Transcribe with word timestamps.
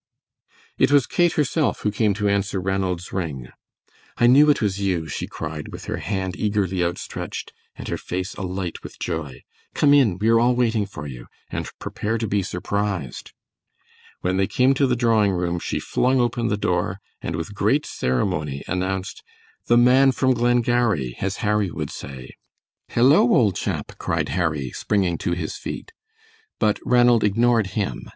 It 0.79 0.91
was 0.91 1.05
Kate 1.05 1.33
herself 1.33 1.81
who 1.81 1.91
came 1.91 2.15
to 2.15 2.27
answer 2.27 2.59
Ranald's 2.59 3.13
ring. 3.13 3.49
"I 4.17 4.25
knew 4.25 4.49
it 4.49 4.59
was 4.59 4.79
you," 4.81 5.07
she 5.07 5.27
cried, 5.27 5.67
with 5.67 5.85
her 5.85 5.97
hand 5.97 6.35
eagerly 6.35 6.83
outstretched 6.83 7.53
and 7.75 7.87
her 7.87 7.99
face 7.99 8.33
alight 8.33 8.81
with 8.81 8.97
joy. 8.97 9.43
"Come 9.75 9.93
in, 9.93 10.17
we 10.17 10.29
are 10.29 10.39
all 10.39 10.55
waiting 10.55 10.87
for 10.87 11.05
you, 11.05 11.27
and 11.51 11.69
prepare 11.77 12.17
to 12.17 12.27
be 12.27 12.41
surprised." 12.41 13.33
When 14.21 14.37
they 14.37 14.47
came 14.47 14.73
to 14.73 14.87
the 14.87 14.95
drawing 14.95 15.33
room 15.33 15.59
she 15.59 15.79
flung 15.79 16.19
open 16.19 16.47
the 16.47 16.57
door 16.57 16.99
and 17.21 17.35
with 17.35 17.53
great 17.53 17.85
ceremony 17.85 18.63
announced 18.67 19.21
"The 19.67 19.77
man 19.77 20.13
from 20.13 20.33
Glengarry, 20.33 21.15
as 21.21 21.37
Harry 21.45 21.69
would 21.69 21.91
say." 21.91 22.31
"Hello, 22.87 23.29
old 23.31 23.55
chap!" 23.55 23.91
cried 23.99 24.29
Harry, 24.29 24.71
springing 24.71 25.19
to 25.19 25.33
his 25.33 25.57
feet, 25.57 25.93
but 26.57 26.79
Ranald 26.83 27.23
ignored 27.23 27.67
him. 27.77 28.09